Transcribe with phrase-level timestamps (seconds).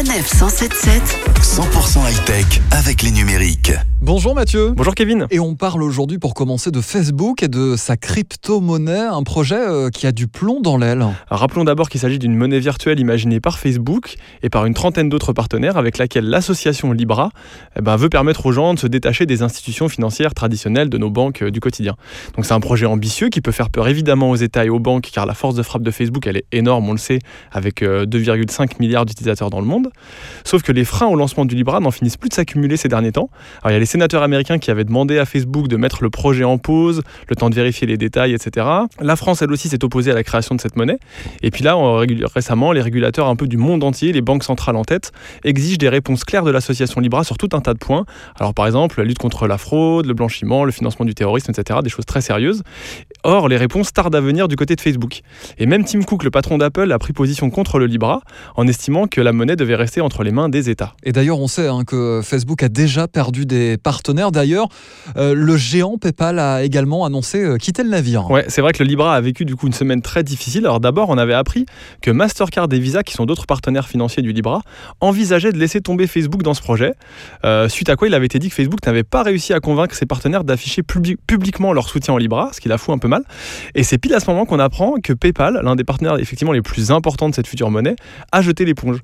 [0.00, 3.72] Sanef 177 100% high-tech avec les numériques.
[4.02, 4.70] Bonjour Mathieu.
[4.74, 5.26] Bonjour Kevin.
[5.30, 9.90] Et on parle aujourd'hui pour commencer de Facebook et de sa crypto-monnaie, un projet euh,
[9.90, 11.04] qui a du plomb dans l'aile.
[11.28, 15.34] Rappelons d'abord qu'il s'agit d'une monnaie virtuelle imaginée par Facebook et par une trentaine d'autres
[15.34, 17.28] partenaires avec laquelle l'association Libra
[17.78, 21.10] eh ben, veut permettre aux gens de se détacher des institutions financières traditionnelles de nos
[21.10, 21.94] banques euh, du quotidien.
[22.36, 25.10] Donc c'est un projet ambitieux qui peut faire peur évidemment aux États et aux banques
[25.12, 27.18] car la force de frappe de Facebook elle est énorme, on le sait,
[27.52, 29.89] avec 2,5 euh, milliards d'utilisateurs dans le monde.
[30.44, 33.12] Sauf que les freins au lancement du Libra n'en finissent plus de s'accumuler ces derniers
[33.12, 33.30] temps.
[33.62, 36.10] Alors il y a les sénateurs américains qui avaient demandé à Facebook de mettre le
[36.10, 38.66] projet en pause, le temps de vérifier les détails, etc.
[39.00, 40.98] La France, elle aussi, s'est opposée à la création de cette monnaie.
[41.42, 41.76] Et puis là,
[42.34, 45.12] récemment, les régulateurs un peu du monde entier, les banques centrales en tête,
[45.44, 48.04] exigent des réponses claires de l'association Libra sur tout un tas de points.
[48.38, 51.80] Alors par exemple, la lutte contre la fraude, le blanchiment, le financement du terrorisme, etc.
[51.82, 52.62] Des choses très sérieuses.
[53.22, 55.20] Or, les réponses tardent à venir du côté de Facebook.
[55.58, 58.20] Et même Tim Cook, le patron d'Apple, a pris position contre le Libra
[58.56, 60.94] en estimant que la monnaie devait rester entre les mains des États.
[61.02, 64.30] Et d'ailleurs, on sait hein, que Facebook a déjà perdu des partenaires.
[64.30, 64.68] D'ailleurs,
[65.16, 68.30] euh, le géant PayPal a également annoncé euh, quitter le navire.
[68.30, 70.66] Ouais, c'est vrai que le Libra a vécu du coup une semaine très difficile.
[70.66, 71.66] Alors d'abord, on avait appris
[72.02, 74.62] que Mastercard et Visa, qui sont d'autres partenaires financiers du Libra,
[75.00, 76.92] envisageaient de laisser tomber Facebook dans ce projet.
[77.44, 79.94] Euh, suite à quoi il avait été dit que Facebook n'avait pas réussi à convaincre
[79.94, 83.22] ses partenaires d'afficher publiquement leur soutien au Libra, ce qui la fout un peu mal.
[83.74, 86.62] Et c'est pile à ce moment qu'on apprend que PayPal, l'un des partenaires effectivement les
[86.62, 87.96] plus importants de cette future monnaie,
[88.32, 88.98] a jeté l'éponge.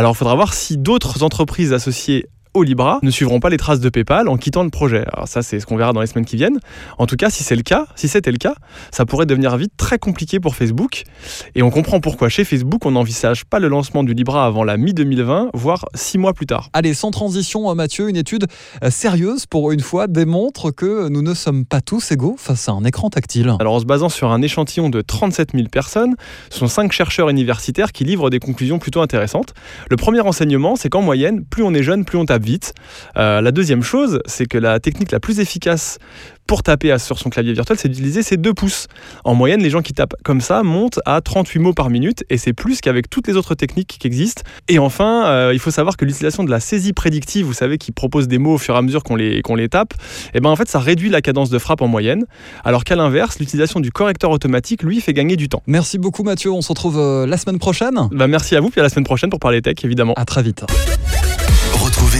[0.00, 3.80] Alors il faudra voir si d'autres entreprises associées au Libra ne suivront pas les traces
[3.80, 5.04] de PayPal en quittant le projet.
[5.12, 6.58] Alors ça, c'est ce qu'on verra dans les semaines qui viennent.
[6.98, 8.54] En tout cas, si c'est le cas, si c'était le cas,
[8.90, 11.04] ça pourrait devenir vite très compliqué pour Facebook.
[11.54, 14.76] Et on comprend pourquoi chez Facebook, on n'envisage pas le lancement du Libra avant la
[14.76, 16.70] mi-2020, voire six mois plus tard.
[16.72, 18.46] Allez, sans transition, euh, Mathieu, une étude
[18.82, 22.72] euh, sérieuse pour une fois démontre que nous ne sommes pas tous égaux face à
[22.72, 23.54] un écran tactile.
[23.60, 26.16] Alors en se basant sur un échantillon de 37 000 personnes,
[26.50, 29.54] ce sont cinq chercheurs universitaires qui livrent des conclusions plutôt intéressantes.
[29.88, 32.74] Le premier enseignement, c'est qu'en moyenne, plus on est jeune, plus on tape vite.
[33.16, 35.98] Euh, la deuxième chose, c'est que la technique la plus efficace
[36.50, 38.88] pour taper sur son clavier virtuel, c'est d'utiliser ses deux pouces.
[39.22, 42.38] En moyenne, les gens qui tapent comme ça montent à 38 mots par minute et
[42.38, 44.42] c'est plus qu'avec toutes les autres techniques qui existent.
[44.66, 47.92] Et enfin, euh, il faut savoir que l'utilisation de la saisie prédictive, vous savez, qui
[47.92, 50.40] propose des mots au fur et à mesure qu'on les, qu'on les tape, et eh
[50.40, 52.24] ben en fait, ça réduit la cadence de frappe en moyenne.
[52.64, 55.62] Alors qu'à l'inverse, l'utilisation du correcteur automatique, lui, fait gagner du temps.
[55.68, 58.08] Merci beaucoup Mathieu, on se retrouve euh, la semaine prochaine.
[58.10, 60.14] Bah, merci à vous, puis à la semaine prochaine pour parler tech, évidemment.
[60.16, 60.64] À très vite.